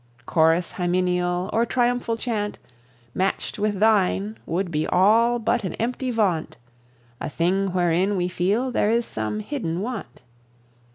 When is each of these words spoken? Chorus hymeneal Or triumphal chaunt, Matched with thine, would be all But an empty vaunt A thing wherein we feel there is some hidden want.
Chorus 0.25 0.71
hymeneal 0.71 1.51
Or 1.53 1.63
triumphal 1.63 2.17
chaunt, 2.17 2.57
Matched 3.13 3.59
with 3.59 3.79
thine, 3.79 4.39
would 4.47 4.71
be 4.71 4.87
all 4.87 5.37
But 5.37 5.63
an 5.63 5.75
empty 5.75 6.09
vaunt 6.09 6.57
A 7.19 7.29
thing 7.29 7.67
wherein 7.71 8.15
we 8.17 8.27
feel 8.27 8.71
there 8.71 8.89
is 8.89 9.05
some 9.05 9.41
hidden 9.41 9.79
want. 9.81 10.23